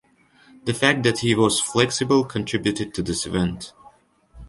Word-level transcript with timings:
The 0.65 0.73
fact 0.73 1.03
that 1.03 1.19
he 1.19 1.35
was 1.35 1.59
flexible 1.59 2.23
contributed 2.25 2.91
to 2.95 3.03
this 3.03 3.27
event. 3.27 3.71